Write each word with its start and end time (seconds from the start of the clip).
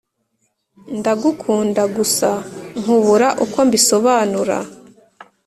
Ndagukunda 0.99 1.83
gusa 1.95 2.29
nkubura 2.81 3.27
uko 3.43 3.57
mbisobanura 3.67 4.57